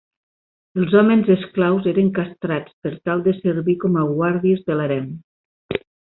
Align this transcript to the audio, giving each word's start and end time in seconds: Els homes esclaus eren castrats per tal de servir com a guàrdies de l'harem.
Els 0.83 0.93
homes 0.99 1.27
esclaus 1.33 1.89
eren 1.91 2.07
castrats 2.15 2.73
per 2.87 2.93
tal 3.09 3.21
de 3.27 3.33
servir 3.41 3.75
com 3.83 3.99
a 4.05 4.09
guàrdies 4.15 4.65
de 4.71 4.79
l'harem. 4.81 5.09